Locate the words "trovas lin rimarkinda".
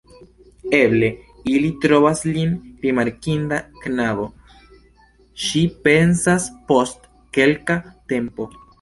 1.83-3.61